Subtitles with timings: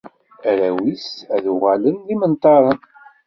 [0.49, 2.79] Arraw-is ad uɣalen d imenṭaren.